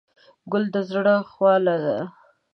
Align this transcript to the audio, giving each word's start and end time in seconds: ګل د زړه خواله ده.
ګل 0.51 0.65
د 0.73 0.75
زړه 0.91 1.15
خواله 1.31 1.75
ده. 1.85 1.97